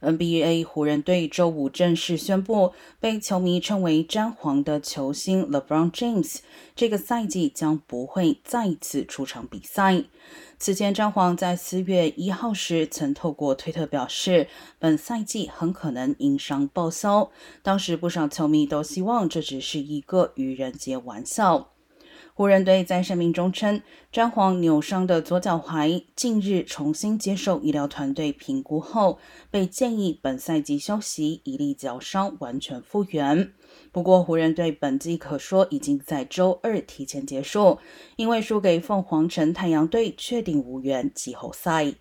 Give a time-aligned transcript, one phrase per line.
[0.00, 6.40] NBA 湖人队周五正式宣布，被球迷称为“詹皇”的球星 LeBron James
[6.74, 10.04] 这个赛季将不会再次出场比赛。
[10.58, 14.48] 此前，詹皇在四月一号时曾透过推特表示，
[14.78, 17.30] 本赛季很可能因伤报销。
[17.62, 21.72] 当时不少球迷都希望这只是一个愚人节玩笑。
[22.36, 23.80] 湖人队在声明中称，
[24.12, 29.18] 詹皇扭伤的左脚踝近日重新接受医疗团队评估后，
[29.50, 33.54] 被建议本赛季休息，以利脚伤完全复原。
[33.90, 37.78] 不过，湖人队本季可说已经在周二提前结束，
[38.16, 41.94] 因为输给凤凰城太阳队，确定无缘季后赛。